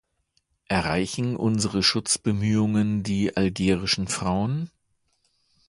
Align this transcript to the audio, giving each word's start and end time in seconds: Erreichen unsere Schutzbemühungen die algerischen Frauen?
Erreichen 0.67 1.35
unsere 1.35 1.83
Schutzbemühungen 1.83 3.03
die 3.03 3.37
algerischen 3.37 4.07
Frauen? 4.07 4.71